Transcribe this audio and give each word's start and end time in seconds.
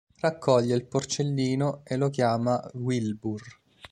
Raccoglie 0.19 0.75
il 0.75 0.87
porcellino 0.87 1.81
e 1.85 1.95
lo 1.95 2.09
chiama 2.09 2.59
"Wilbur". 2.73 3.59